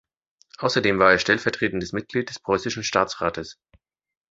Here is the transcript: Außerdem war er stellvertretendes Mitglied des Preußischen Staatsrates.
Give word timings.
Außerdem 0.57 0.97
war 0.97 1.11
er 1.11 1.19
stellvertretendes 1.19 1.93
Mitglied 1.93 2.31
des 2.31 2.39
Preußischen 2.39 2.83
Staatsrates. 2.83 3.59